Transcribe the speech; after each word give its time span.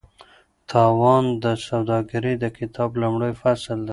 تاوان 0.69 1.25
د 1.43 1.45
سوداګرۍ 1.67 2.35
د 2.43 2.45
کتاب 2.57 2.89
لومړی 3.01 3.31
فصل 3.41 3.79
دی. 3.85 3.89